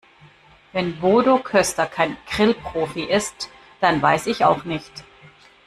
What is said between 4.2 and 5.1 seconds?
ich auch nicht.